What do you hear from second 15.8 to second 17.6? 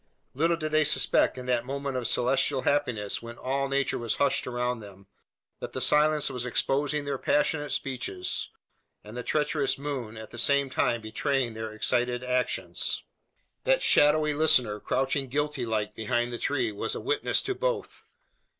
behind the tree, was a witness to